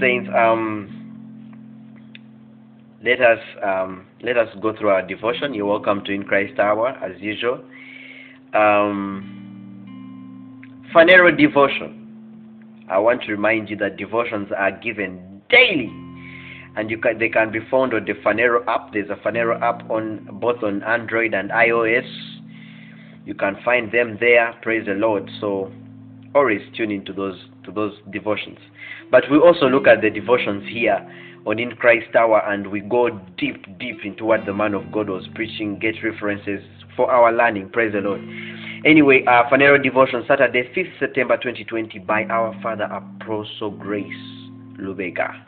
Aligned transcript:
Saints, 0.00 0.28
um, 0.36 0.98
let 3.04 3.20
us 3.20 3.38
um, 3.64 4.06
let 4.22 4.36
us 4.36 4.48
go 4.60 4.76
through 4.76 4.88
our 4.90 5.06
devotion. 5.06 5.54
You're 5.54 5.66
welcome 5.66 6.02
to 6.04 6.12
In 6.12 6.24
Christ 6.24 6.58
Hour 6.58 6.88
as 6.88 7.20
usual. 7.20 7.60
Um, 8.54 9.34
Phaneroo 10.94 11.36
devotion. 11.36 11.94
I 12.90 12.98
want 12.98 13.22
to 13.22 13.32
remind 13.32 13.68
you 13.68 13.76
that 13.76 13.96
devotions 13.98 14.48
are 14.56 14.72
given 14.72 15.42
daily, 15.50 15.90
and 16.76 16.90
you 16.90 16.98
can 16.98 17.18
they 17.18 17.28
can 17.28 17.52
be 17.52 17.60
found 17.70 17.94
on 17.94 18.04
the 18.04 18.14
Phaneroo 18.14 18.66
app. 18.66 18.92
There's 18.92 19.10
a 19.10 19.16
Phaneroo 19.16 19.60
app 19.60 19.90
on 19.90 20.28
both 20.40 20.62
on 20.62 20.82
Android 20.82 21.34
and 21.34 21.50
iOS. 21.50 22.08
You 23.24 23.34
can 23.34 23.56
find 23.64 23.92
them 23.92 24.16
there. 24.20 24.54
Praise 24.62 24.86
the 24.86 24.94
Lord. 24.94 25.30
So 25.40 25.70
always 26.38 26.60
tune 26.76 26.90
into 26.90 27.12
those 27.12 27.38
to 27.64 27.72
those 27.72 27.94
devotions. 28.10 28.58
But 29.10 29.24
we 29.30 29.38
also 29.38 29.66
look 29.66 29.86
at 29.86 30.00
the 30.00 30.10
devotions 30.10 30.64
here 30.70 30.98
on 31.46 31.58
In 31.58 31.72
Christ 31.76 32.06
Tower 32.12 32.42
and 32.46 32.66
we 32.66 32.80
go 32.80 33.08
deep, 33.36 33.78
deep 33.78 34.04
into 34.04 34.24
what 34.24 34.46
the 34.46 34.52
man 34.52 34.74
of 34.74 34.90
God 34.92 35.08
was 35.08 35.26
preaching, 35.34 35.78
get 35.78 35.94
references 36.02 36.62
for 36.96 37.10
our 37.10 37.32
learning. 37.32 37.70
Praise 37.70 37.92
the 37.92 38.00
Lord. 38.00 38.20
Anyway, 38.84 39.24
uh, 39.26 39.48
Phaneroo 39.50 39.82
Devotion, 39.82 40.24
Saturday, 40.28 40.70
5th 40.76 40.98
September 41.00 41.36
2020, 41.36 41.98
by 42.00 42.24
our 42.24 42.54
Father 42.62 42.84
Apostle 42.84 43.72
Grace 43.72 44.06
Lubega. 44.78 45.44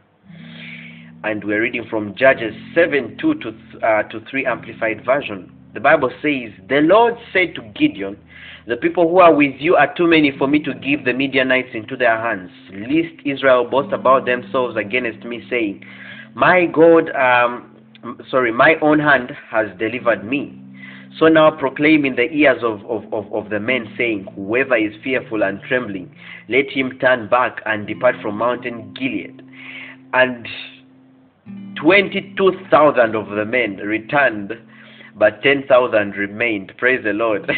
And 1.23 1.45
we're 1.45 1.63
reading 1.63 1.87
from 1.89 2.15
Judges 2.17 2.55
7 2.75 3.19
2 3.21 3.35
to, 3.35 3.87
uh, 3.87 4.03
to 4.05 4.21
3 4.31 4.47
Amplified 4.47 5.05
Version. 5.05 5.53
The 5.73 5.81
Bible 5.81 6.11
says, 6.23 6.51
The 6.69 6.81
Lord 6.83 7.15
said 7.33 7.55
to 7.55 7.63
Gideon, 7.79 8.17
The 8.67 8.77
people 8.77 9.09
who 9.09 9.19
are 9.19 9.35
with 9.35 9.55
you 9.59 9.77
are 9.77 9.95
too 9.95 10.07
many 10.07 10.37
for 10.37 10.49
me 10.49 10.59
to 10.61 10.75
give 10.75 11.05
the 11.05 11.13
Midianites 11.13 11.71
into 11.75 11.97
their 11.97 12.21
hands, 12.21 12.51
lest 12.73 13.15
Israel 13.25 13.69
boast 13.71 13.93
about 13.93 14.27
themselves 14.27 14.77
against 14.77 15.25
me, 15.25 15.47
saying, 15.49 15.85
My 16.35 16.67
God, 16.67 17.11
um, 17.15 17.77
sorry, 18.31 18.53
my 18.53 18.77
own 18.83 18.99
hand 18.99 19.33
has 19.51 19.69
delivered 19.79 20.25
me. 20.25 20.57
So 21.19 21.27
now 21.27 21.51
proclaim 21.51 22.05
in 22.05 22.15
the 22.17 22.31
ears 22.33 22.63
of, 22.63 22.85
of, 22.87 23.05
of, 23.13 23.33
of 23.33 23.51
the 23.51 23.61
men, 23.61 23.93
saying, 23.99 24.27
Whoever 24.37 24.77
is 24.77 24.93
fearful 25.03 25.43
and 25.43 25.61
trembling, 25.63 26.15
let 26.49 26.69
him 26.71 26.99
turn 27.01 27.29
back 27.29 27.61
and 27.67 27.87
depart 27.87 28.17
from 28.23 28.39
Mountain 28.39 28.95
Gilead. 28.95 29.43
And 30.13 30.49
22,000 31.77 33.15
of 33.15 33.29
the 33.29 33.45
men 33.45 33.77
returned, 33.77 34.53
but 35.21 35.43
10,000 35.43 36.17
remained. 36.17 36.73
Praise 36.79 37.05
the 37.05 37.13
Lord. 37.13 37.49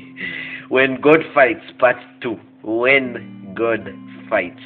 when 0.70 1.00
God 1.02 1.18
fights, 1.34 1.64
part 1.78 1.98
2. 2.22 2.34
When 2.62 3.54
God 3.54 3.86
fights, 4.30 4.62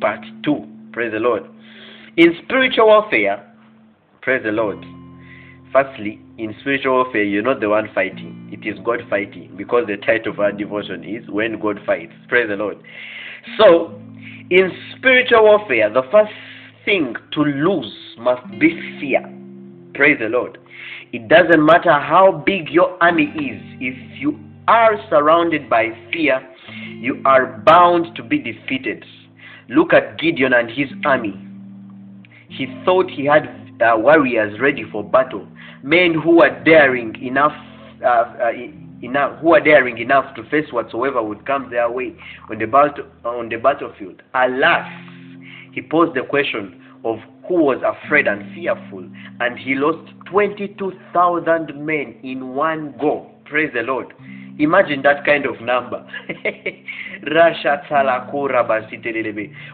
part 0.00 0.24
2. 0.44 0.66
Praise 0.92 1.12
the 1.12 1.18
Lord. 1.18 1.42
In 2.16 2.32
spiritual 2.44 2.86
warfare, 2.86 3.44
praise 4.22 4.42
the 4.44 4.52
Lord. 4.52 4.78
Firstly, 5.72 6.20
in 6.38 6.54
spiritual 6.60 6.92
warfare, 6.92 7.24
you're 7.24 7.42
not 7.42 7.60
the 7.60 7.68
one 7.68 7.88
fighting. 7.92 8.48
It 8.52 8.66
is 8.68 8.78
God 8.84 9.00
fighting 9.10 9.54
because 9.56 9.88
the 9.88 9.96
title 9.96 10.32
of 10.32 10.38
our 10.38 10.52
devotion 10.52 11.02
is 11.02 11.28
When 11.28 11.60
God 11.60 11.80
Fights. 11.84 12.12
Praise 12.28 12.48
the 12.48 12.56
Lord. 12.56 12.76
So, 13.58 14.00
in 14.50 14.70
spiritual 14.96 15.42
warfare, 15.42 15.92
the 15.92 16.02
first 16.12 16.32
thing 16.84 17.16
to 17.32 17.40
lose 17.40 17.92
must 18.18 18.48
be 18.60 18.70
fear. 19.00 19.22
Praise 19.94 20.18
the 20.20 20.28
Lord. 20.28 20.58
It 21.12 21.26
doesn't 21.28 21.64
matter 21.64 21.92
how 21.92 22.42
big 22.46 22.68
your 22.68 22.96
army 23.02 23.24
is, 23.24 23.60
if 23.80 24.20
you 24.20 24.38
are 24.68 24.94
surrounded 25.08 25.68
by 25.68 25.88
fear, 26.12 26.40
you 27.00 27.20
are 27.24 27.58
bound 27.66 28.14
to 28.14 28.22
be 28.22 28.38
defeated. 28.38 29.04
Look 29.68 29.92
at 29.92 30.18
Gideon 30.20 30.52
and 30.52 30.70
his 30.70 30.88
army. 31.04 31.34
He 32.48 32.66
thought 32.84 33.10
he 33.10 33.24
had 33.24 33.48
uh, 33.80 33.96
warriors 33.96 34.60
ready 34.60 34.84
for 34.92 35.02
battle, 35.02 35.48
men 35.82 36.14
who 36.14 36.36
were 36.36 36.62
daring 36.64 37.16
enough, 37.20 37.56
uh, 38.04 38.06
uh, 38.06 38.50
enough, 39.02 39.40
who 39.40 39.48
were 39.48 39.60
daring 39.60 39.98
enough 39.98 40.34
to 40.36 40.48
face 40.50 40.72
whatsoever 40.72 41.22
would 41.22 41.44
come 41.46 41.70
their 41.70 41.90
way 41.90 42.14
on 42.50 42.58
the 42.58 42.66
battle 42.66 43.06
on 43.24 43.48
the 43.48 43.56
battlefield. 43.56 44.22
Alas, 44.34 44.86
he 45.72 45.82
posed 45.82 46.14
the 46.14 46.22
question 46.22 46.80
of 47.04 47.18
who 47.50 47.64
was 47.64 47.82
afraid 47.84 48.28
and 48.28 48.54
fearful, 48.54 49.04
and 49.40 49.58
he 49.58 49.74
lost 49.74 50.08
22,000 50.26 51.84
men 51.84 52.14
in 52.22 52.54
one 52.54 52.94
go. 53.00 53.28
Praise 53.44 53.72
the 53.74 53.80
Lord. 53.82 54.14
Imagine 54.60 55.02
that 55.02 55.26
kind 55.26 55.44
of 55.44 55.60
number. 55.60 56.06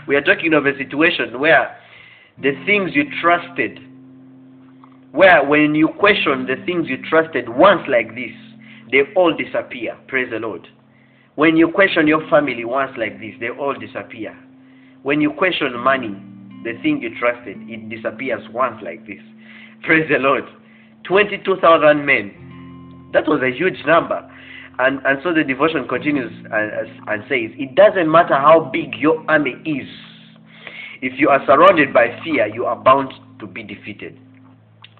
we 0.08 0.16
are 0.16 0.22
talking 0.22 0.54
of 0.54 0.64
a 0.64 0.78
situation 0.78 1.38
where 1.38 1.76
the 2.40 2.52
things 2.64 2.92
you 2.94 3.04
trusted, 3.20 3.78
where 5.12 5.46
when 5.46 5.74
you 5.74 5.88
question 5.98 6.46
the 6.46 6.56
things 6.64 6.88
you 6.88 6.96
trusted 7.10 7.46
once 7.46 7.82
like 7.90 8.14
this, 8.14 8.32
they 8.90 9.02
all 9.14 9.36
disappear. 9.36 9.98
Praise 10.08 10.30
the 10.30 10.38
Lord. 10.38 10.66
When 11.34 11.58
you 11.58 11.68
question 11.68 12.06
your 12.06 12.26
family 12.30 12.64
once 12.64 12.92
like 12.96 13.20
this, 13.20 13.34
they 13.38 13.50
all 13.50 13.74
disappear. 13.74 14.34
When 15.02 15.20
you 15.20 15.34
question 15.34 15.78
money, 15.78 16.16
the 16.66 16.74
thing 16.82 17.00
you 17.00 17.16
trusted, 17.18 17.56
it 17.70 17.88
disappears 17.88 18.42
once 18.52 18.82
like 18.82 19.06
this. 19.06 19.22
Praise 19.82 20.08
the 20.10 20.18
Lord. 20.18 20.44
22,000 21.04 22.04
men. 22.04 23.08
That 23.12 23.28
was 23.28 23.40
a 23.40 23.56
huge 23.56 23.78
number. 23.86 24.28
And, 24.78 25.00
and 25.06 25.20
so 25.22 25.32
the 25.32 25.44
devotion 25.44 25.86
continues 25.88 26.32
and, 26.52 26.90
and 27.08 27.22
says, 27.30 27.54
It 27.56 27.76
doesn't 27.76 28.10
matter 28.10 28.34
how 28.34 28.68
big 28.72 28.96
your 28.96 29.24
army 29.30 29.54
is. 29.64 29.88
If 31.00 31.18
you 31.18 31.28
are 31.28 31.40
surrounded 31.46 31.94
by 31.94 32.18
fear, 32.24 32.46
you 32.48 32.66
are 32.66 32.76
bound 32.76 33.12
to 33.38 33.46
be 33.46 33.62
defeated. 33.62 34.18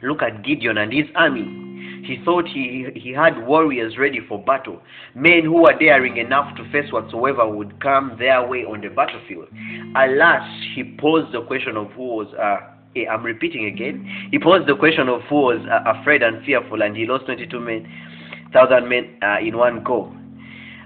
Look 0.02 0.22
at 0.22 0.44
Gideon 0.44 0.78
and 0.78 0.92
his 0.92 1.06
army. 1.14 1.64
He 2.06 2.22
thought 2.24 2.46
he, 2.46 2.86
he 2.94 3.10
had 3.10 3.46
warriors 3.46 3.98
ready 3.98 4.20
for 4.28 4.42
battle, 4.42 4.80
men 5.14 5.42
who 5.42 5.62
were 5.62 5.76
daring 5.76 6.18
enough 6.18 6.56
to 6.56 6.70
face 6.70 6.92
whatsoever 6.92 7.48
would 7.48 7.80
come 7.80 8.16
their 8.18 8.46
way 8.46 8.64
on 8.64 8.80
the 8.80 8.88
battlefield. 8.88 9.48
Alas, 9.96 10.48
he 10.74 10.96
posed 11.00 11.32
the 11.32 11.42
question 11.42 11.76
of 11.76 11.90
who 11.92 12.02
was, 12.16 12.28
uh, 12.34 12.58
I'm 13.10 13.24
repeating 13.24 13.66
again, 13.66 14.28
he 14.30 14.38
posed 14.38 14.68
the 14.68 14.76
question 14.76 15.08
of 15.08 15.22
who 15.22 15.36
was 15.36 15.66
uh, 15.68 15.98
afraid 15.98 16.22
and 16.22 16.44
fearful, 16.44 16.82
and 16.82 16.96
he 16.96 17.06
lost 17.06 17.24
22 17.24 17.58
men, 17.58 17.90
thousand 18.52 18.88
men 18.88 19.16
uh, 19.22 19.38
in 19.40 19.56
one 19.56 19.82
go. 19.82 20.14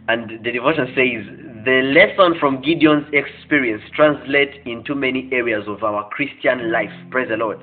And 0.09 0.43
the 0.43 0.51
devotion 0.51 0.87
says, 0.97 1.51
the 1.65 1.83
lesson 1.93 2.39
from 2.41 2.63
Gideon's 2.63 3.07
experience 3.13 3.83
translates 3.95 4.57
into 4.65 4.95
many 4.95 5.29
areas 5.31 5.65
of 5.69 5.85
our 5.85 6.09
Christian 6.09 6.73
life. 6.73 6.91
Praise 7.11 7.29
the 7.29 7.37
Lord. 7.37 7.61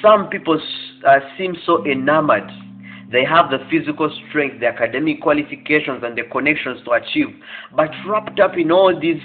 Some 0.00 0.28
people 0.28 0.60
uh, 1.06 1.18
seem 1.36 1.56
so 1.64 1.84
enamored 1.86 2.50
they 3.12 3.24
have 3.26 3.50
the 3.50 3.58
physical 3.70 4.10
strength, 4.28 4.60
the 4.60 4.66
academic 4.68 5.20
qualifications, 5.20 6.02
and 6.02 6.16
the 6.16 6.22
connections 6.32 6.80
to 6.86 6.92
achieve. 6.92 7.26
But 7.76 7.90
wrapped 8.06 8.40
up 8.40 8.56
in 8.56 8.72
all 8.72 8.98
these 8.98 9.20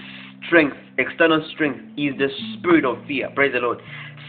strength, 0.46 0.76
external 0.98 1.42
strength, 1.54 1.80
is 1.98 2.14
the 2.18 2.28
spirit 2.54 2.84
of 2.84 2.98
fear. 3.08 3.30
Praise 3.34 3.54
the 3.54 3.60
Lord. 3.60 3.82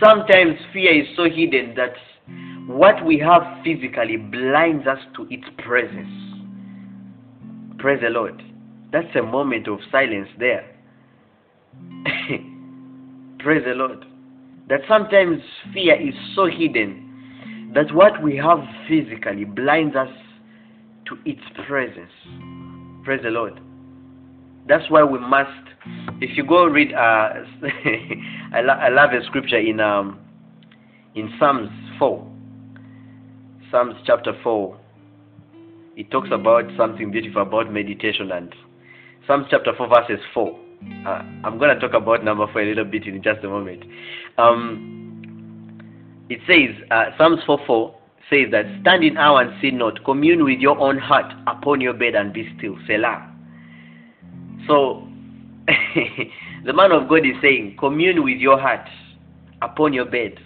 Sometimes 0.03 0.55
fear 0.73 1.03
is 1.03 1.09
so 1.17 1.25
hidden 1.25 1.75
that 1.75 1.95
what 2.69 3.05
we 3.05 3.19
have 3.19 3.43
physically 3.65 4.17
blinds 4.17 4.87
us 4.87 5.01
to 5.17 5.27
its 5.29 5.45
presence. 5.59 6.09
Praise 7.79 8.01
the 8.01 8.11
Lord. 8.11 8.41
That's 8.93 9.15
a 9.17 9.23
moment 9.23 9.67
of 9.67 9.81
silence 9.91 10.29
there. 10.39 10.71
Praise 13.41 13.65
the 13.65 13.75
Lord. 13.75 14.05
That 14.69 14.81
sometimes 14.87 15.41
fear 15.73 16.01
is 16.01 16.15
so 16.35 16.47
hidden 16.47 17.71
that 17.75 17.95
what 17.95 18.23
we 18.23 18.37
have 18.37 18.59
physically 18.89 19.45
blinds 19.45 19.97
us 19.97 20.11
to 21.07 21.19
its 21.25 21.41
presence. 21.67 22.13
Praise 23.05 23.21
the 23.23 23.31
Lord. 23.31 23.61
That's 24.69 24.89
why 24.91 25.03
we 25.05 25.19
must. 25.19 25.51
If 26.21 26.37
you 26.37 26.45
go 26.45 26.67
read, 26.67 26.93
uh, 26.93 26.97
I, 28.53 28.61
lo- 28.61 28.75
I 28.75 28.89
love 28.91 29.11
a 29.13 29.25
scripture 29.25 29.59
in 29.59 29.81
um, 29.81 30.21
in 31.15 31.33
Psalms 31.39 31.71
four. 31.99 32.31
Psalms 33.71 33.95
chapter 34.05 34.35
four. 34.43 34.79
It 35.97 36.11
talks 36.11 36.29
about 36.31 36.65
something 36.77 37.11
beautiful 37.11 37.43
about 37.43 37.73
meditation 37.73 38.31
and 38.31 38.55
Psalms 39.27 39.47
chapter 39.51 39.73
four 39.77 39.89
verses 39.89 40.23
four. 40.35 40.59
Uh, 41.07 41.23
I'm 41.45 41.59
going 41.59 41.75
to 41.75 41.81
talk 41.81 41.95
about 41.95 42.25
number 42.25 42.47
four 42.53 42.63
a 42.63 42.67
little 42.67 42.85
bit 42.85 43.07
in 43.07 43.23
just 43.23 43.45
a 43.45 43.49
moment. 43.49 43.85
Um, 44.37 44.99
it 46.29 46.41
says, 46.47 46.75
uh, 46.91 47.17
Psalms 47.17 47.41
4:4 47.47 47.95
says 48.31 48.51
that 48.53 48.67
stand 48.83 49.03
in 49.03 49.17
awe 49.17 49.39
and 49.39 49.51
sin 49.61 49.79
not, 49.79 50.05
commune 50.05 50.45
with 50.45 50.59
your 50.59 50.79
own 50.79 50.99
heart 50.99 51.33
upon 51.47 51.81
your 51.81 51.95
bed 51.95 52.15
and 52.15 52.33
be 52.33 52.49
still. 52.59 52.77
Selah. 52.87 53.27
So 54.67 55.09
the 56.65 56.73
man 56.73 56.93
of 56.93 57.09
God 57.09 57.25
is 57.25 57.37
saying, 57.41 57.77
commune 57.79 58.23
with 58.23 58.39
your 58.39 58.59
heart 58.61 58.87
upon 59.63 59.93
your 59.93 60.05
bed. 60.05 60.39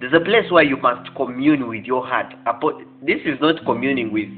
There's 0.00 0.12
a 0.12 0.20
place 0.20 0.50
where 0.50 0.64
you 0.64 0.76
must 0.76 1.14
commune 1.14 1.68
with 1.68 1.84
your 1.84 2.04
heart. 2.06 2.34
This 3.02 3.20
is 3.24 3.40
not 3.40 3.64
communing 3.64 4.12
with 4.12 4.28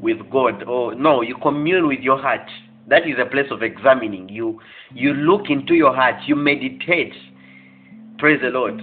with 0.00 0.18
God. 0.30 0.62
Oh 0.68 0.90
no, 0.90 1.22
you 1.22 1.36
commune 1.38 1.88
with 1.88 2.00
your 2.00 2.18
heart 2.20 2.46
That 2.88 3.06
is 3.06 3.16
a 3.20 3.26
place 3.26 3.50
of 3.50 3.62
examining. 3.62 4.28
You 4.28 4.60
you 4.94 5.12
look 5.14 5.50
into 5.50 5.74
your 5.74 5.94
heart, 5.94 6.16
you 6.26 6.36
meditate, 6.36 7.12
praise 8.18 8.40
the 8.40 8.48
Lord, 8.50 8.80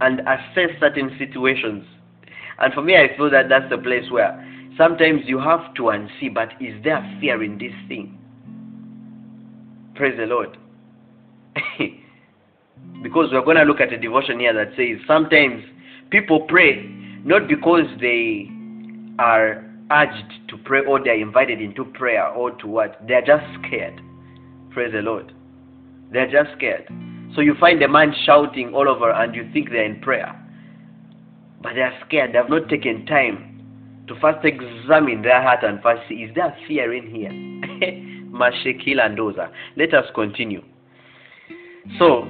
and 0.00 0.20
assess 0.20 0.70
certain 0.80 1.14
situations. 1.18 1.84
And 2.58 2.72
for 2.72 2.82
me, 2.82 2.96
I 2.96 3.16
feel 3.16 3.30
that 3.30 3.48
that's 3.48 3.68
the 3.70 3.78
place 3.78 4.08
where 4.10 4.32
sometimes 4.78 5.22
you 5.26 5.40
have 5.40 5.74
to 5.74 5.88
and 5.88 6.08
see, 6.20 6.28
but 6.28 6.50
is 6.60 6.80
there 6.84 7.02
fear 7.20 7.42
in 7.42 7.58
this 7.58 7.72
thing? 7.88 8.16
Praise 9.96 10.16
the 10.16 10.26
Lord. 10.26 10.56
because 13.02 13.28
we're 13.32 13.44
going 13.44 13.56
to 13.56 13.64
look 13.64 13.80
at 13.80 13.92
a 13.92 13.98
devotion 13.98 14.40
here 14.40 14.52
that 14.52 14.74
says 14.76 14.98
sometimes 15.06 15.62
people 16.10 16.40
pray 16.48 16.84
not 17.24 17.48
because 17.48 17.86
they 18.00 18.48
are 19.18 19.64
urged 19.90 20.48
to 20.48 20.56
pray 20.58 20.80
or 20.86 21.02
they're 21.02 21.20
invited 21.20 21.60
into 21.60 21.84
prayer 21.84 22.26
or 22.28 22.50
to 22.52 22.66
what? 22.66 23.00
They're 23.06 23.24
just 23.24 23.44
scared. 23.64 24.00
Praise 24.70 24.92
the 24.92 25.00
Lord. 25.00 25.32
They're 26.12 26.30
just 26.30 26.56
scared. 26.56 26.88
So 27.34 27.40
you 27.40 27.54
find 27.58 27.82
a 27.82 27.88
man 27.88 28.14
shouting 28.24 28.74
all 28.74 28.88
over 28.88 29.10
and 29.10 29.34
you 29.34 29.48
think 29.52 29.70
they're 29.70 29.84
in 29.84 30.00
prayer. 30.00 30.40
But 31.62 31.74
they're 31.74 31.98
scared. 32.06 32.32
They 32.32 32.38
have 32.38 32.48
not 32.48 32.68
taken 32.68 33.06
time 33.06 34.04
to 34.08 34.14
first 34.20 34.44
examine 34.44 35.22
their 35.22 35.42
heart 35.42 35.62
and 35.62 35.82
first 35.82 36.02
see, 36.08 36.16
is 36.16 36.34
there 36.34 36.56
fear 36.68 36.92
in 36.92 37.14
here? 37.14 37.30
And. 38.34 39.50
Let 39.76 39.94
us 39.94 40.04
continue. 40.14 40.62
So, 41.98 42.28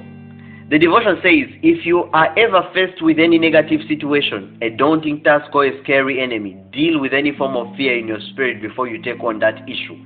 the 0.70 0.78
devotion 0.78 1.16
says, 1.16 1.52
if 1.62 1.84
you 1.84 2.04
are 2.14 2.36
ever 2.38 2.62
faced 2.72 3.02
with 3.02 3.18
any 3.18 3.38
negative 3.38 3.80
situation, 3.86 4.58
a 4.62 4.70
daunting 4.70 5.22
task 5.22 5.54
or 5.54 5.66
a 5.66 5.82
scary 5.82 6.22
enemy, 6.22 6.56
deal 6.72 6.98
with 7.00 7.12
any 7.12 7.36
form 7.36 7.56
of 7.56 7.76
fear 7.76 7.98
in 7.98 8.08
your 8.08 8.20
spirit 8.32 8.62
before 8.62 8.88
you 8.88 9.02
take 9.02 9.22
on 9.22 9.40
that 9.40 9.68
issue. 9.68 9.96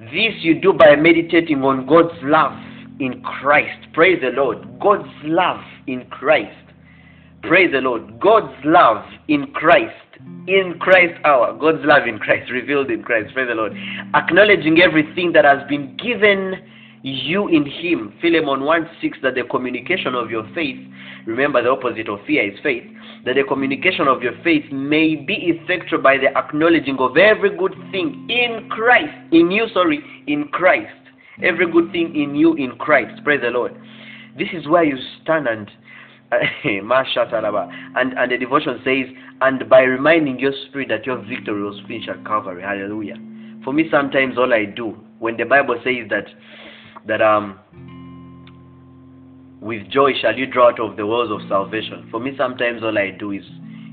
This 0.00 0.34
you 0.40 0.60
do 0.60 0.72
by 0.72 0.96
meditating 0.96 1.62
on 1.62 1.86
God's 1.86 2.18
love 2.22 2.58
in 3.00 3.22
Christ. 3.22 3.86
Praise 3.94 4.20
the 4.20 4.30
Lord. 4.30 4.58
God's 4.80 5.08
love 5.24 5.60
in 5.86 6.04
Christ. 6.10 6.56
Praise 7.42 7.72
the 7.72 7.80
Lord. 7.80 8.20
God's 8.20 8.54
love 8.64 9.04
in 9.28 9.46
Christ. 9.52 9.94
In 10.46 10.76
Christ 10.78 11.14
our 11.24 11.56
God's 11.58 11.84
love 11.84 12.06
in 12.06 12.18
Christ, 12.18 12.50
revealed 12.50 12.90
in 12.90 13.02
Christ. 13.02 13.32
Praise 13.32 13.48
the 13.48 13.54
Lord. 13.54 13.72
Acknowledging 14.14 14.80
everything 14.80 15.32
that 15.32 15.46
has 15.46 15.66
been 15.66 15.96
given 15.96 16.62
you 17.02 17.48
in 17.48 17.64
him. 17.66 18.12
Philemon 18.20 18.62
1 18.62 18.90
6 19.00 19.18
that 19.22 19.34
the 19.34 19.44
communication 19.44 20.14
of 20.14 20.30
your 20.30 20.48
faith, 20.54 20.78
remember 21.26 21.62
the 21.62 21.70
opposite 21.70 22.08
of 22.08 22.20
fear 22.26 22.52
is 22.52 22.58
faith, 22.62 22.84
that 23.24 23.36
the 23.36 23.44
communication 23.44 24.06
of 24.08 24.22
your 24.22 24.34
faith 24.44 24.64
may 24.70 25.16
be 25.16 25.34
effectual 25.34 26.00
by 26.00 26.16
the 26.18 26.36
acknowledging 26.36 26.96
of 26.98 27.16
every 27.16 27.56
good 27.56 27.74
thing 27.90 28.26
in 28.28 28.68
Christ, 28.68 29.12
in 29.32 29.50
you, 29.50 29.66
sorry, 29.72 30.00
in 30.26 30.48
Christ. 30.48 30.92
Every 31.42 31.70
good 31.70 31.90
thing 31.92 32.14
in 32.14 32.34
you 32.34 32.54
in 32.54 32.72
Christ. 32.76 33.24
Praise 33.24 33.40
the 33.42 33.48
Lord. 33.48 33.74
This 34.36 34.48
is 34.52 34.68
where 34.68 34.84
you 34.84 34.98
stand 35.22 35.48
and 35.48 35.70
and, 36.32 38.12
and 38.12 38.30
the 38.30 38.36
devotion 38.38 38.80
says, 38.84 39.12
and 39.40 39.68
by 39.68 39.80
reminding 39.80 40.38
your 40.38 40.52
spirit 40.68 40.88
that 40.88 41.04
your 41.04 41.18
victory 41.18 41.60
was 41.62 41.80
finished 41.88 42.08
at 42.08 42.24
Calvary. 42.24 42.62
Hallelujah. 42.62 43.16
For 43.64 43.72
me, 43.72 43.88
sometimes 43.90 44.38
all 44.38 44.54
I 44.54 44.64
do, 44.66 44.96
when 45.18 45.36
the 45.36 45.44
Bible 45.44 45.74
says 45.82 46.08
that 46.10 46.26
that 47.06 47.22
um 47.22 47.58
with 49.60 49.88
joy 49.90 50.12
shall 50.20 50.36
you 50.36 50.46
draw 50.46 50.68
out 50.70 50.80
of 50.80 50.96
the 50.96 51.06
wells 51.06 51.30
of 51.30 51.46
salvation. 51.48 52.08
For 52.10 52.18
me, 52.18 52.32
sometimes 52.36 52.82
all 52.82 52.96
I 52.96 53.10
do 53.10 53.32
is, 53.32 53.44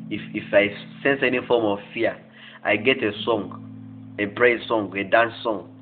if 0.09 0.21
if 0.33 0.53
I 0.53 0.69
sense 1.03 1.19
any 1.23 1.39
form 1.45 1.65
of 1.65 1.79
fear, 1.93 2.17
I 2.63 2.77
get 2.77 3.03
a 3.03 3.11
song, 3.23 4.15
a 4.19 4.27
praise 4.27 4.65
song, 4.67 4.95
a 4.97 5.03
dance 5.03 5.33
song. 5.43 5.73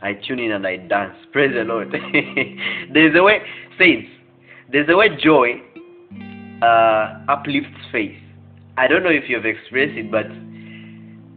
I 0.00 0.14
tune 0.14 0.40
in 0.40 0.52
and 0.52 0.66
I 0.66 0.76
dance. 0.76 1.14
Praise 1.32 1.52
the 1.54 1.62
Lord. 1.64 1.92
there's 2.92 3.16
a 3.16 3.22
way, 3.22 3.40
saints. 3.78 4.08
There's 4.70 4.88
a 4.88 4.96
way 4.96 5.08
joy 5.22 5.62
uh, 6.62 7.24
uplifts 7.28 7.70
faith. 7.90 8.16
I 8.76 8.88
don't 8.88 9.02
know 9.02 9.10
if 9.10 9.24
you've 9.28 9.44
experienced 9.44 9.98
it, 9.98 10.10
but 10.10 10.26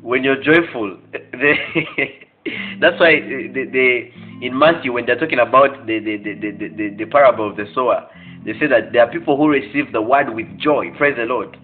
when 0.02 0.24
you're 0.24 0.42
joyful, 0.42 0.98
that's 1.12 3.00
why 3.00 3.20
the, 3.20 3.68
the 3.72 4.10
in 4.42 4.58
Matthew, 4.58 4.92
when 4.94 5.06
they're 5.06 5.20
talking 5.20 5.40
about 5.40 5.86
the, 5.88 6.00
the, 6.00 6.18
the, 6.18 6.34
the, 6.34 6.68
the, 6.68 6.96
the 6.98 7.06
parable 7.06 7.50
of 7.50 7.58
the 7.58 7.66
sower, 7.74 8.08
they 8.46 8.54
say 8.60 8.68
that 8.68 8.94
there 8.94 9.04
are 9.04 9.12
people 9.12 9.38
who 9.38 9.50
receive 9.50 9.92
the 9.92 10.02
word 10.02 10.34
with 10.34 10.46
joy. 10.60 10.92
Praise 10.98 11.16
the 11.18 11.24
Lord. 11.24 11.58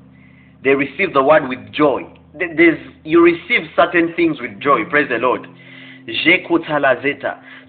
They 0.63 0.71
receive 0.71 1.13
the 1.13 1.23
word 1.23 1.47
with 1.47 1.71
joy. 1.71 2.03
There's, 2.33 2.79
you 3.03 3.21
receive 3.21 3.69
certain 3.75 4.13
things 4.15 4.39
with 4.39 4.59
joy. 4.59 4.85
Praise 4.89 5.09
the 5.09 5.17
Lord. 5.17 5.47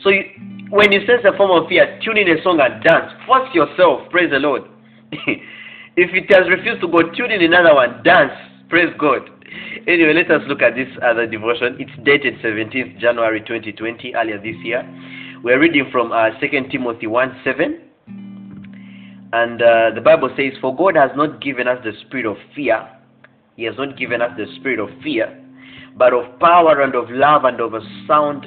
So 0.02 0.08
you, 0.10 0.22
when 0.70 0.92
you 0.92 1.00
sense 1.06 1.22
a 1.24 1.36
form 1.36 1.50
of 1.50 1.68
fear, 1.68 1.98
tune 2.02 2.16
in 2.16 2.28
a 2.30 2.42
song 2.42 2.60
and 2.60 2.82
dance. 2.82 3.12
Force 3.26 3.48
yourself. 3.54 4.08
Praise 4.10 4.30
the 4.30 4.38
Lord. 4.38 4.62
if 5.12 5.44
it 5.96 6.32
has 6.34 6.48
refused 6.48 6.80
to 6.80 6.88
go, 6.88 7.02
tune 7.12 7.30
in 7.30 7.42
another 7.42 7.74
one. 7.74 8.02
Dance. 8.02 8.32
Praise 8.70 8.94
God. 8.98 9.28
Anyway, 9.86 10.12
let 10.14 10.30
us 10.30 10.42
look 10.46 10.62
at 10.62 10.74
this 10.74 10.88
other 11.02 11.26
devotion. 11.26 11.76
It's 11.78 11.90
dated 12.04 12.34
17th 12.38 12.98
January 12.98 13.40
2020, 13.40 14.14
earlier 14.14 14.38
this 14.38 14.56
year. 14.62 14.82
We're 15.42 15.58
reading 15.58 15.88
from 15.90 16.12
uh, 16.12 16.30
2 16.40 16.48
Timothy 16.70 17.06
1 17.06 17.40
7. 17.44 17.80
And 19.32 19.62
uh, 19.62 19.90
the 19.94 20.00
Bible 20.00 20.30
says, 20.36 20.52
For 20.60 20.76
God 20.76 20.94
has 20.96 21.10
not 21.16 21.40
given 21.42 21.66
us 21.66 21.78
the 21.82 21.92
spirit 22.06 22.26
of 22.26 22.36
fear, 22.54 22.86
He 23.56 23.64
has 23.64 23.74
not 23.76 23.98
given 23.98 24.22
us 24.22 24.30
the 24.36 24.46
spirit 24.60 24.78
of 24.78 24.88
fear, 25.02 25.36
but 25.96 26.12
of 26.12 26.38
power 26.38 26.82
and 26.82 26.94
of 26.94 27.10
love 27.10 27.44
and 27.44 27.60
of 27.60 27.74
a 27.74 27.80
sound 28.06 28.46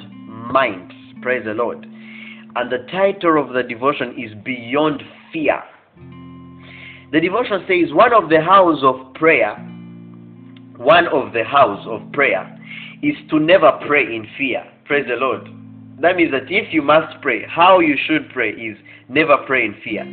mind. 0.50 0.92
Praise 1.22 1.44
the 1.44 1.54
Lord. 1.54 1.84
And 1.84 2.72
the 2.72 2.86
title 2.90 3.42
of 3.42 3.52
the 3.52 3.62
devotion 3.62 4.14
is 4.18 4.32
Beyond 4.42 5.02
Fear. 5.32 5.62
The 7.12 7.20
devotion 7.20 7.64
says, 7.68 7.92
One 7.92 8.14
of 8.14 8.30
the 8.30 8.40
house 8.40 8.78
of 8.82 9.12
prayer 9.14 9.54
one 10.78 11.06
of 11.08 11.32
the 11.32 11.44
house 11.44 11.84
of 11.88 12.12
prayer 12.12 12.52
is 13.02 13.14
to 13.30 13.38
never 13.38 13.72
pray 13.86 14.02
in 14.02 14.26
fear. 14.36 14.62
Praise 14.84 15.06
the 15.08 15.16
Lord. 15.16 15.48
That 16.00 16.16
means 16.16 16.32
that 16.32 16.50
if 16.50 16.72
you 16.72 16.82
must 16.82 17.20
pray, 17.22 17.46
how 17.48 17.80
you 17.80 17.96
should 18.06 18.28
pray 18.30 18.50
is 18.50 18.76
never 19.08 19.38
pray 19.46 19.64
in 19.64 19.74
fear. 19.82 20.04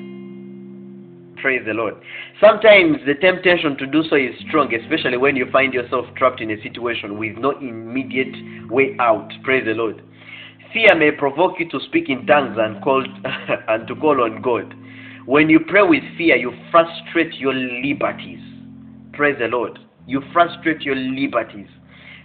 Praise 1.41 1.63
the 1.65 1.73
Lord. 1.73 1.95
Sometimes 2.39 2.97
the 3.05 3.15
temptation 3.15 3.75
to 3.77 3.85
do 3.85 4.03
so 4.09 4.15
is 4.15 4.33
strong, 4.47 4.73
especially 4.73 5.17
when 5.17 5.35
you 5.35 5.51
find 5.51 5.73
yourself 5.73 6.05
trapped 6.15 6.39
in 6.39 6.51
a 6.51 6.61
situation 6.63 7.17
with 7.19 7.37
no 7.37 7.51
immediate 7.59 8.71
way 8.71 8.95
out. 8.99 9.29
Praise 9.43 9.65
the 9.65 9.73
Lord. 9.73 10.01
Fear 10.71 10.95
may 10.95 11.11
provoke 11.11 11.59
you 11.59 11.69
to 11.69 11.79
speak 11.87 12.07
in 12.07 12.25
tongues 12.25 12.57
and 12.57 12.81
call 12.81 13.03
and 13.67 13.85
to 13.87 13.95
call 13.95 14.23
on 14.23 14.41
God. 14.41 14.73
When 15.25 15.49
you 15.49 15.59
pray 15.59 15.83
with 15.83 16.03
fear, 16.17 16.37
you 16.37 16.53
frustrate 16.71 17.33
your 17.33 17.53
liberties. 17.53 18.39
Praise 19.11 19.35
the 19.37 19.47
Lord 19.47 19.79
you 20.07 20.21
frustrate 20.31 20.81
your 20.81 20.95
liberties. 20.95 21.67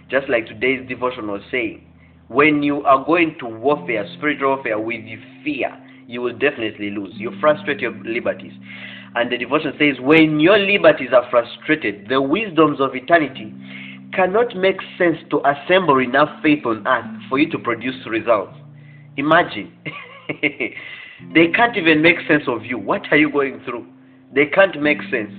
Just 0.09 0.27
like 0.29 0.47
today's 0.47 0.87
devotion 0.87 1.27
was 1.27 1.41
saying, 1.51 1.85
when 2.27 2.61
you 2.63 2.83
are 2.83 3.03
going 3.05 3.35
to 3.39 3.45
warfare, 3.45 4.07
spiritual 4.17 4.55
warfare 4.55 4.79
with 4.79 5.01
fear, 5.43 5.75
you 6.07 6.21
will 6.21 6.37
definitely 6.37 6.89
lose. 6.91 7.13
You 7.15 7.31
frustrate 7.39 7.79
your 7.79 7.93
liberties. 8.03 8.53
And 9.15 9.31
the 9.31 9.37
devotion 9.37 9.73
says, 9.79 9.99
when 9.99 10.39
your 10.39 10.57
liberties 10.57 11.09
are 11.13 11.27
frustrated, 11.29 12.07
the 12.09 12.21
wisdoms 12.21 12.79
of 12.79 12.95
eternity 12.95 13.53
cannot 14.13 14.55
make 14.55 14.77
sense 14.97 15.17
to 15.31 15.41
assemble 15.47 15.99
enough 15.99 16.29
faith 16.41 16.65
on 16.65 16.87
earth 16.87 17.21
for 17.29 17.39
you 17.39 17.49
to 17.51 17.59
produce 17.59 17.95
results. 18.07 18.53
Imagine. 19.17 19.71
they 20.41 21.47
can't 21.55 21.77
even 21.77 22.01
make 22.01 22.17
sense 22.27 22.43
of 22.47 22.65
you. 22.65 22.77
What 22.77 23.01
are 23.11 23.17
you 23.17 23.31
going 23.31 23.61
through? 23.65 23.85
They 24.33 24.45
can't 24.45 24.81
make 24.81 24.99
sense. 25.11 25.31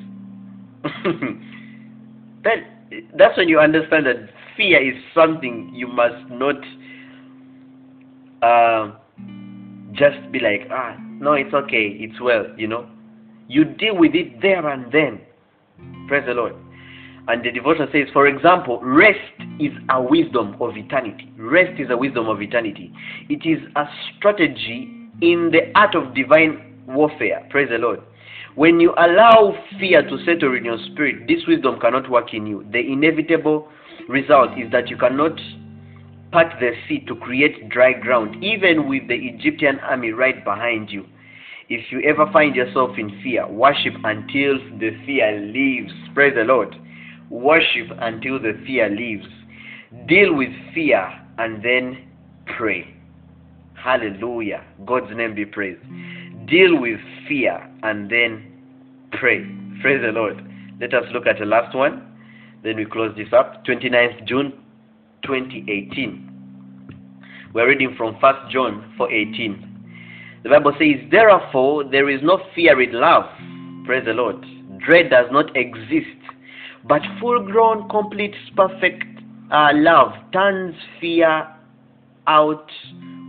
then 2.42 3.08
that's 3.16 3.36
when 3.36 3.48
you 3.48 3.58
understand 3.58 4.06
that 4.06 4.16
fear 4.56 4.80
is 4.80 5.00
something 5.14 5.70
you 5.74 5.86
must 5.86 6.28
not 6.30 6.56
uh, 8.42 8.92
just 9.92 10.30
be 10.32 10.38
like, 10.40 10.68
ah, 10.70 10.96
no, 11.00 11.32
it's 11.32 11.52
okay, 11.54 11.96
it's 12.00 12.20
well, 12.20 12.46
you 12.56 12.66
know. 12.66 12.88
You 13.48 13.64
deal 13.64 13.96
with 13.96 14.14
it 14.14 14.40
there 14.40 14.66
and 14.68 14.90
then. 14.92 15.20
Praise 16.08 16.24
the 16.26 16.34
Lord. 16.34 16.54
And 17.28 17.44
the 17.44 17.50
devotion 17.50 17.88
says, 17.92 18.08
for 18.12 18.26
example, 18.26 18.80
rest 18.82 19.18
is 19.58 19.72
a 19.88 20.02
wisdom 20.02 20.56
of 20.60 20.76
eternity. 20.76 21.32
Rest 21.36 21.80
is 21.80 21.88
a 21.90 21.96
wisdom 21.96 22.28
of 22.28 22.40
eternity. 22.40 22.92
It 23.28 23.46
is 23.48 23.58
a 23.76 23.84
strategy 24.16 24.90
in 25.20 25.50
the 25.52 25.70
art 25.74 25.94
of 25.94 26.14
divine 26.14 26.82
warfare. 26.86 27.46
Praise 27.50 27.68
the 27.70 27.78
Lord. 27.78 28.00
When 28.56 28.80
you 28.80 28.92
allow 28.96 29.54
fear 29.78 30.02
to 30.02 30.24
settle 30.24 30.56
in 30.56 30.64
your 30.64 30.78
spirit, 30.92 31.28
this 31.28 31.46
wisdom 31.46 31.78
cannot 31.80 32.10
work 32.10 32.34
in 32.34 32.46
you. 32.46 32.66
The 32.72 32.80
inevitable 32.80 33.68
result 34.08 34.58
is 34.58 34.70
that 34.72 34.88
you 34.88 34.96
cannot 34.96 35.38
part 36.32 36.52
the 36.60 36.72
sea 36.88 37.04
to 37.06 37.14
create 37.16 37.68
dry 37.68 37.92
ground, 37.92 38.42
even 38.42 38.88
with 38.88 39.08
the 39.08 39.14
Egyptian 39.14 39.78
army 39.80 40.10
right 40.10 40.44
behind 40.44 40.90
you. 40.90 41.06
If 41.68 41.92
you 41.92 42.00
ever 42.02 42.30
find 42.32 42.56
yourself 42.56 42.98
in 42.98 43.20
fear, 43.22 43.46
worship 43.48 43.94
until 44.02 44.58
the 44.78 44.90
fear 45.06 45.40
leaves. 45.40 45.92
Praise 46.14 46.34
the 46.34 46.42
Lord. 46.42 46.74
Worship 47.30 47.86
until 48.00 48.40
the 48.40 48.60
fear 48.66 48.90
leaves. 48.90 49.26
Deal 50.08 50.34
with 50.34 50.50
fear 50.74 51.06
and 51.38 51.62
then 51.64 52.08
pray. 52.58 52.92
Hallelujah. 53.74 54.64
God's 54.84 55.16
name 55.16 55.34
be 55.36 55.46
praised. 55.46 55.80
Deal 56.46 56.80
with 56.80 57.00
fear 57.28 57.68
and 57.82 58.10
then 58.10 58.52
pray. 59.12 59.44
Praise 59.80 60.02
the 60.02 60.12
Lord. 60.12 60.42
Let 60.80 60.94
us 60.94 61.04
look 61.12 61.26
at 61.26 61.38
the 61.38 61.46
last 61.46 61.74
one. 61.76 62.06
Then 62.62 62.76
we 62.76 62.84
close 62.84 63.14
this 63.16 63.32
up. 63.32 63.64
29th 63.64 64.26
June 64.26 64.52
2018. 65.24 66.26
We're 67.52 67.68
reading 67.68 67.94
from 67.96 68.14
1 68.14 68.34
John 68.50 68.94
4:18. 68.98 69.66
The 70.42 70.48
Bible 70.48 70.72
says, 70.78 71.00
Therefore 71.10 71.84
there 71.84 72.08
is 72.08 72.20
no 72.22 72.38
fear 72.54 72.80
in 72.80 72.92
love. 72.92 73.24
Praise 73.84 74.04
the 74.06 74.12
Lord. 74.12 74.44
Dread 74.78 75.10
does 75.10 75.26
not 75.30 75.54
exist. 75.56 76.16
But 76.84 77.02
full 77.20 77.44
grown, 77.44 77.88
complete, 77.88 78.34
perfect 78.56 79.04
uh, 79.50 79.70
love 79.74 80.12
turns 80.32 80.74
fear 81.00 81.46
out 82.26 82.70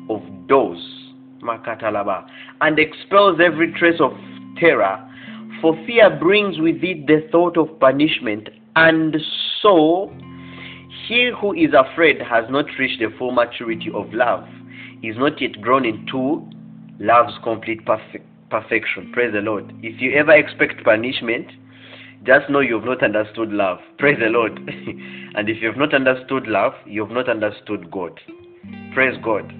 of 0.09 0.21
doors. 0.47 1.00
Makatalaba. 1.43 2.27
And 2.61 2.79
expels 2.79 3.39
every 3.43 3.73
trace 3.73 3.99
of 3.99 4.11
terror. 4.59 5.07
For 5.61 5.75
fear 5.85 6.09
brings 6.19 6.59
with 6.59 6.83
it 6.83 7.07
the 7.07 7.27
thought 7.31 7.57
of 7.57 7.79
punishment. 7.79 8.49
And 8.75 9.17
so 9.61 10.11
he 11.07 11.31
who 11.39 11.53
is 11.53 11.71
afraid 11.73 12.21
has 12.21 12.45
not 12.49 12.65
reached 12.79 12.99
the 12.99 13.09
full 13.17 13.31
maturity 13.31 13.89
of 13.93 14.13
love, 14.13 14.45
is 15.03 15.17
not 15.17 15.41
yet 15.41 15.59
grown 15.61 15.85
into 15.85 16.47
love's 16.99 17.33
complete 17.43 17.85
perfect, 17.85 18.25
perfection. 18.49 19.11
Praise 19.11 19.33
the 19.33 19.39
Lord. 19.39 19.73
If 19.81 20.01
you 20.01 20.13
ever 20.13 20.31
expect 20.31 20.83
punishment, 20.83 21.47
just 22.23 22.49
know 22.49 22.59
you 22.59 22.75
have 22.75 22.85
not 22.85 23.03
understood 23.03 23.49
love. 23.51 23.79
Praise 23.97 24.19
the 24.19 24.29
Lord. 24.29 24.57
and 25.35 25.49
if 25.49 25.61
you 25.61 25.67
have 25.67 25.77
not 25.77 25.93
understood 25.93 26.47
love, 26.47 26.73
you 26.85 27.03
have 27.05 27.13
not 27.13 27.27
understood 27.27 27.89
God. 27.89 28.19
Praise 28.93 29.17
God. 29.23 29.51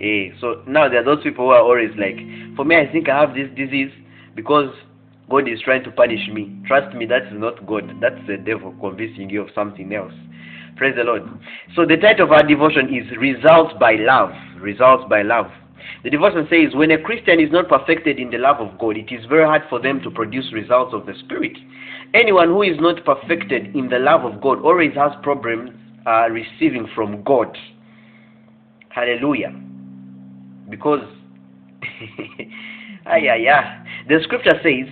Eh, 0.00 0.30
so 0.40 0.62
now 0.66 0.88
there 0.88 1.00
are 1.00 1.04
those 1.04 1.22
people 1.22 1.46
who 1.46 1.50
are 1.52 1.60
always 1.62 1.90
like, 1.98 2.16
for 2.56 2.64
me, 2.64 2.76
I 2.76 2.90
think 2.90 3.08
I 3.08 3.20
have 3.20 3.34
this 3.34 3.48
disease 3.56 3.92
because 4.34 4.74
God 5.30 5.48
is 5.48 5.60
trying 5.62 5.84
to 5.84 5.90
punish 5.90 6.28
me. 6.32 6.60
Trust 6.66 6.94
me, 6.96 7.06
that 7.06 7.26
is 7.28 7.32
not 7.34 7.66
God. 7.66 7.90
That's 8.00 8.20
the 8.26 8.36
devil 8.36 8.74
convincing 8.80 9.30
you 9.30 9.42
of 9.42 9.48
something 9.54 9.92
else. 9.94 10.12
Praise 10.76 10.94
the 10.96 11.04
Lord. 11.04 11.22
So 11.76 11.86
the 11.86 11.96
title 11.96 12.26
of 12.26 12.32
our 12.32 12.42
devotion 12.42 12.92
is 12.92 13.16
Results 13.16 13.72
by 13.78 13.94
Love. 13.94 14.30
Results 14.60 15.04
by 15.08 15.22
Love. 15.22 15.46
The 16.02 16.10
devotion 16.10 16.46
says, 16.50 16.74
when 16.74 16.90
a 16.90 17.00
Christian 17.00 17.40
is 17.40 17.52
not 17.52 17.68
perfected 17.68 18.18
in 18.18 18.30
the 18.30 18.38
love 18.38 18.56
of 18.60 18.78
God, 18.78 18.96
it 18.96 19.12
is 19.12 19.24
very 19.26 19.44
hard 19.44 19.62
for 19.70 19.80
them 19.80 20.00
to 20.02 20.10
produce 20.10 20.52
results 20.52 20.92
of 20.92 21.06
the 21.06 21.14
Spirit. 21.24 21.56
Anyone 22.14 22.48
who 22.48 22.62
is 22.62 22.76
not 22.80 23.04
perfected 23.04 23.74
in 23.76 23.88
the 23.88 23.98
love 23.98 24.24
of 24.24 24.40
God 24.40 24.60
always 24.62 24.94
has 24.94 25.12
problems 25.22 25.70
uh, 26.06 26.28
receiving 26.30 26.88
from 26.94 27.22
God. 27.22 27.56
Hallelujah. 28.90 29.54
Because, 30.68 31.02
ah, 33.06 33.16
yeah, 33.16 33.36
yeah. 33.36 33.84
The 34.08 34.20
scripture 34.24 34.58
says, 34.62 34.88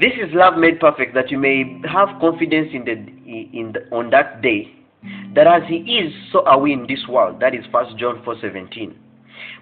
this 0.00 0.12
is 0.14 0.32
love 0.34 0.58
made 0.58 0.80
perfect, 0.80 1.14
that 1.14 1.30
you 1.30 1.38
may 1.38 1.80
have 1.88 2.08
confidence 2.20 2.70
in 2.72 2.84
the, 2.84 2.92
in 2.92 3.72
the, 3.72 3.96
on 3.96 4.10
that 4.10 4.42
day, 4.42 4.74
that 5.34 5.46
as 5.46 5.62
He 5.68 5.76
is, 5.76 6.12
so 6.32 6.44
are 6.46 6.58
we 6.58 6.72
in 6.72 6.86
this 6.88 7.06
world. 7.08 7.40
That 7.40 7.54
is 7.54 7.64
First 7.70 7.96
John 7.98 8.22
4:17. 8.24 8.94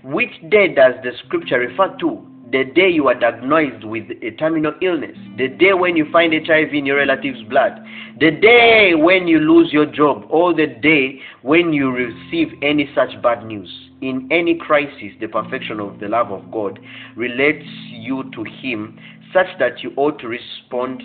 Which 0.05 0.31
day 0.51 0.69
does 0.75 0.95
the 1.03 1.13
scripture 1.27 1.59
refer 1.59 1.97
to? 2.01 2.27
The 2.51 2.65
day 2.65 2.91
you 2.91 3.09
are 3.09 3.15
diagnosed 3.15 3.85
with 3.85 4.05
a 4.23 4.31
terminal 4.33 4.75
illness, 4.83 5.17
the 5.39 5.49
day 5.49 5.73
when 5.73 5.97
you 5.97 6.11
find 6.13 6.33
HIV 6.35 6.75
in 6.75 6.85
your 6.85 6.97
relative's 6.97 7.43
blood, 7.45 7.73
the 8.21 8.31
day 8.31 8.95
when 8.95 9.27
you 9.27 9.39
lose 9.39 9.73
your 9.73 9.87
job, 9.87 10.27
or 10.29 10.55
the 10.55 10.67
day 10.67 11.21
when 11.43 11.73
you 11.73 11.91
receive 11.91 12.53
any 12.63 12.91
such 12.95 13.21
bad 13.23 13.47
news. 13.47 13.71
In 14.03 14.27
any 14.33 14.57
crisis, 14.57 15.13
the 15.21 15.29
perfection 15.29 15.79
of 15.79 16.01
the 16.01 16.09
love 16.09 16.33
of 16.33 16.51
God 16.51 16.81
relates 17.15 17.65
you 17.89 18.25
to 18.35 18.43
Him 18.43 18.99
such 19.33 19.47
that 19.61 19.83
you 19.85 19.93
ought 19.97 20.19
to 20.19 20.27
respond 20.29 21.03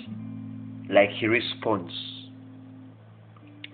like 0.90 1.12
He 1.12 1.28
responds. 1.28 1.94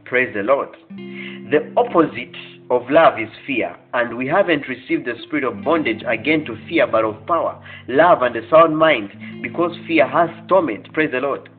Praise 0.03 0.33
the 0.35 0.43
Lord. 0.43 0.69
The 0.89 1.73
opposite 1.77 2.35
of 2.69 2.89
love 2.89 3.17
is 3.17 3.29
fear, 3.47 3.75
and 3.93 4.17
we 4.17 4.27
haven't 4.27 4.67
received 4.67 5.05
the 5.05 5.13
spirit 5.23 5.45
of 5.45 5.63
bondage 5.63 6.03
again 6.05 6.43
to 6.45 6.57
fear, 6.67 6.85
but 6.85 7.05
of 7.05 7.25
power, 7.25 7.63
love, 7.87 8.23
and 8.23 8.35
a 8.35 8.49
sound 8.49 8.77
mind, 8.77 9.09
because 9.41 9.71
fear 9.87 10.05
has 10.05 10.29
torment. 10.49 10.91
Praise 10.91 11.11
the 11.11 11.19
Lord. 11.19 11.49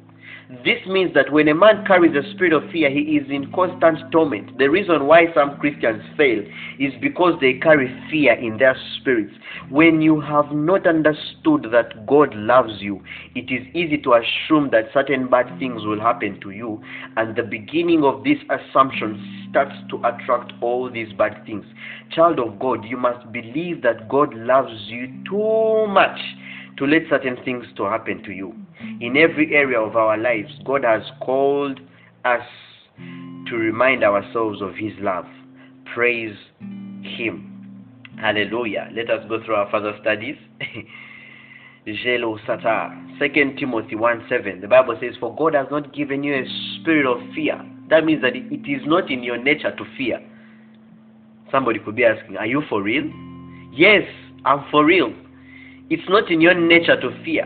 This 0.63 0.79
means 0.87 1.15
that 1.15 1.33
when 1.33 1.49
a 1.49 1.55
man 1.55 1.85
carries 1.87 2.13
the 2.13 2.23
spirit 2.35 2.53
of 2.53 2.71
fear, 2.71 2.91
he 2.91 3.01
is 3.17 3.31
in 3.31 3.51
constant 3.53 4.13
torment. 4.13 4.59
The 4.59 4.69
reason 4.69 5.07
why 5.07 5.33
some 5.35 5.57
Christians 5.59 6.03
fail 6.17 6.43
is 6.79 6.93
because 7.01 7.35
they 7.41 7.55
carry 7.55 7.89
fear 8.11 8.35
in 8.35 8.59
their 8.59 8.77
spirits. 8.97 9.35
When 9.71 10.03
you 10.03 10.21
have 10.21 10.53
not 10.53 10.87
understood 10.87 11.67
that 11.73 12.07
God 12.07 12.35
loves 12.35 12.81
you, 12.81 13.03
it 13.35 13.51
is 13.51 13.67
easy 13.75 13.99
to 14.03 14.15
assume 14.15 14.71
that 14.71 14.91
certain 14.93 15.29
bad 15.29 15.59
things 15.59 15.85
will 15.85 16.01
happen 16.01 16.41
to 16.43 16.51
you, 16.51 16.83
and 17.17 17.35
the 17.35 17.43
beginning 17.43 18.05
of 18.05 18.23
this 18.23 18.39
assumption 18.51 19.49
starts 19.51 19.75
to 19.91 19.97
attract 20.05 20.53
all 20.61 20.91
these 20.91 21.13
bad 21.15 21.45
things. 21.47 21.65
Child 22.11 22.39
of 22.39 22.59
God, 22.59 22.85
you 22.85 22.97
must 22.97 23.31
believe 23.33 23.83
that 23.83 24.09
God 24.09 24.35
loves 24.35 24.75
you 24.89 25.07
too 25.29 25.87
much 25.89 26.19
to 26.79 26.87
let 26.87 27.03
certain 27.09 27.37
things 27.45 27.65
to 27.77 27.85
happen 27.85 28.23
to 28.25 28.33
you. 28.33 28.55
In 29.01 29.17
every 29.17 29.55
area 29.55 29.81
of 29.81 29.97
our 29.97 30.17
lives, 30.17 30.51
God 30.65 30.85
has 30.85 31.03
called 31.21 31.81
us 32.25 32.43
to 32.97 33.57
remind 33.57 34.03
ourselves 34.05 34.61
of 34.61 34.75
His 34.75 34.93
love. 34.99 35.27
Praise 35.95 36.37
Him. 36.61 37.51
Hallelujah. 38.19 38.91
Let 38.95 39.11
us 39.11 39.25
go 39.29 39.43
through 39.45 39.55
our 39.57 39.71
further 39.71 39.97
studies. 40.01 40.37
Jelo 41.87 42.39
Sata. 42.47 43.19
2 43.19 43.57
Timothy 43.59 43.95
1 43.95 44.27
7. 44.29 44.61
The 44.61 44.69
Bible 44.69 44.97
says, 45.01 45.15
For 45.21 45.35
God 45.37 45.55
has 45.55 45.67
not 45.71 45.93
given 45.95 46.25
you 46.25 46.35
a 46.35 46.45
spirit 46.81 47.07
of 47.07 47.19
fear. 47.35 47.61
That 47.91 48.05
means 48.05 48.23
that 48.23 48.35
it 48.35 48.71
is 48.71 48.83
not 48.87 49.11
in 49.11 49.23
your 49.23 49.37
nature 49.37 49.75
to 49.77 49.85
fear. 49.97 50.21
Somebody 51.53 51.79
could 51.81 51.97
be 51.97 52.05
asking, 52.05 52.37
Are 52.39 52.47
you 52.47 52.63
for 52.69 52.83
real? 52.83 53.05
Yes, 53.73 54.03
I'm 54.45 54.65
for 54.71 54.85
real. 54.85 55.13
It's 55.95 56.09
not 56.09 56.29
in 56.29 56.41
your 56.41 56.55
nature 56.55 57.01
to 57.01 57.25
fear. 57.25 57.45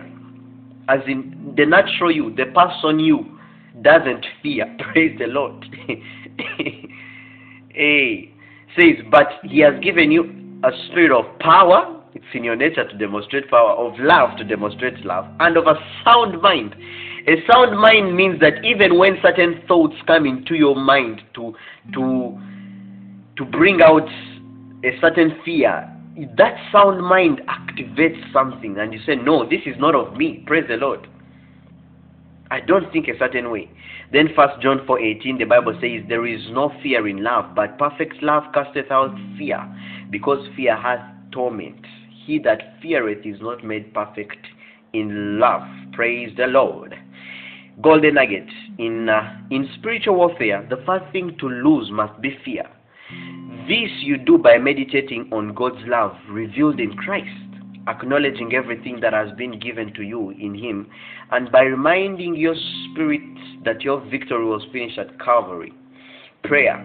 As 0.88 1.00
in 1.06 1.52
the 1.54 1.66
natural 1.66 2.10
you, 2.10 2.34
the 2.34 2.46
person 2.46 2.98
you 2.98 3.38
doesn't 3.82 4.24
fear. 4.42 4.64
Praise 4.92 5.18
the 5.18 5.26
Lord. 5.26 5.66
hey, 7.68 8.32
says, 8.74 9.04
but 9.10 9.26
He 9.44 9.60
has 9.60 9.74
given 9.82 10.10
you 10.10 10.22
a 10.64 10.70
spirit 10.86 11.12
of 11.12 11.38
power. 11.40 12.02
It's 12.14 12.24
in 12.32 12.42
your 12.42 12.56
nature 12.56 12.88
to 12.88 12.96
demonstrate 12.96 13.50
power, 13.50 13.72
of 13.72 13.98
love 13.98 14.38
to 14.38 14.44
demonstrate 14.44 15.04
love, 15.04 15.26
and 15.40 15.58
of 15.58 15.66
a 15.66 15.74
sound 16.02 16.40
mind. 16.40 16.74
A 17.26 17.34
sound 17.52 17.78
mind 17.78 18.16
means 18.16 18.40
that 18.40 18.64
even 18.64 18.96
when 18.96 19.18
certain 19.22 19.60
thoughts 19.68 19.96
come 20.06 20.24
into 20.24 20.54
your 20.54 20.74
mind 20.74 21.20
to 21.34 21.54
to 21.92 22.40
to 23.36 23.44
bring 23.44 23.82
out 23.82 24.08
a 24.84 24.98
certain 25.02 25.38
fear, 25.44 25.86
that 26.36 26.56
sound 26.72 27.00
mind 27.02 27.40
activates 27.48 28.32
something 28.32 28.76
and 28.78 28.92
you 28.92 29.00
say, 29.06 29.14
No, 29.14 29.48
this 29.48 29.60
is 29.66 29.76
not 29.78 29.94
of 29.94 30.16
me. 30.16 30.42
Praise 30.46 30.64
the 30.68 30.76
Lord. 30.76 31.06
I 32.50 32.60
don't 32.60 32.90
think 32.92 33.08
a 33.08 33.18
certain 33.18 33.50
way. 33.50 33.70
Then 34.12 34.28
first 34.34 34.60
John 34.62 34.84
4 34.86 34.98
18, 34.98 35.38
the 35.38 35.44
Bible 35.44 35.74
says, 35.80 36.02
There 36.08 36.26
is 36.26 36.40
no 36.50 36.72
fear 36.82 37.06
in 37.06 37.22
love, 37.22 37.54
but 37.54 37.78
perfect 37.78 38.22
love 38.22 38.44
casteth 38.54 38.90
out 38.90 39.14
fear, 39.36 39.62
because 40.10 40.38
fear 40.56 40.76
hath 40.76 41.00
torment. 41.30 41.86
He 42.24 42.38
that 42.40 42.80
feareth 42.82 43.24
is 43.24 43.40
not 43.40 43.64
made 43.64 43.92
perfect 43.94 44.46
in 44.92 45.38
love. 45.38 45.62
Praise 45.92 46.34
the 46.36 46.46
Lord. 46.46 46.94
Golden 47.82 48.14
nugget. 48.14 48.48
In, 48.78 49.08
uh, 49.08 49.38
in 49.50 49.68
spiritual 49.78 50.16
warfare, 50.16 50.66
the 50.68 50.82
first 50.84 51.10
thing 51.12 51.36
to 51.38 51.48
lose 51.48 51.90
must 51.90 52.20
be 52.20 52.36
fear. 52.44 52.64
This 53.68 53.90
you 54.00 54.16
do 54.16 54.38
by 54.38 54.56
meditating 54.56 55.28
on 55.30 55.52
God's 55.52 55.86
love 55.86 56.16
revealed 56.30 56.80
in 56.80 56.96
Christ, 56.96 57.28
acknowledging 57.86 58.54
everything 58.54 58.98
that 59.02 59.12
has 59.12 59.30
been 59.36 59.60
given 59.60 59.92
to 59.92 60.02
you 60.02 60.30
in 60.30 60.54
Him, 60.54 60.88
and 61.32 61.52
by 61.52 61.60
reminding 61.64 62.34
your 62.34 62.54
spirit 62.54 63.20
that 63.66 63.82
your 63.82 64.00
victory 64.08 64.46
was 64.46 64.64
finished 64.72 64.96
at 64.98 65.20
Calvary. 65.20 65.74
Prayer. 66.44 66.82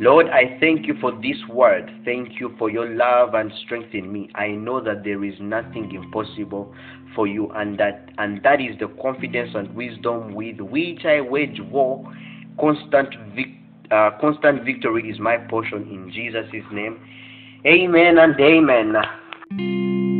Lord, 0.00 0.26
I 0.26 0.58
thank 0.58 0.88
you 0.88 0.94
for 1.00 1.12
this 1.12 1.36
word. 1.48 1.88
Thank 2.04 2.40
you 2.40 2.52
for 2.58 2.68
your 2.68 2.88
love 2.88 3.34
and 3.34 3.52
strength 3.64 3.94
in 3.94 4.12
me. 4.12 4.28
I 4.34 4.48
know 4.48 4.82
that 4.82 5.04
there 5.04 5.22
is 5.22 5.34
nothing 5.38 5.92
impossible 5.94 6.74
for 7.14 7.28
you, 7.28 7.48
and 7.52 7.78
that 7.78 8.08
and 8.18 8.42
that 8.42 8.60
is 8.60 8.76
the 8.80 8.88
confidence 9.00 9.50
and 9.54 9.72
wisdom 9.72 10.34
with 10.34 10.58
which 10.58 11.04
I 11.04 11.20
wage 11.20 11.60
war, 11.70 12.12
constant 12.58 13.14
victory 13.36 13.57
uh, 13.90 14.10
constant 14.20 14.64
victory 14.64 15.10
is 15.10 15.18
my 15.18 15.36
portion 15.36 15.82
in 15.90 16.10
Jesus' 16.12 16.46
name. 16.72 16.98
Amen 17.66 18.18
and 18.18 18.38
amen. 18.40 20.17